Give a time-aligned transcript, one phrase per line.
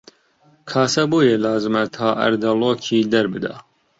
[0.69, 3.53] کاسە بۆیە لازمە تا ئاردەڵۆکی دەربدا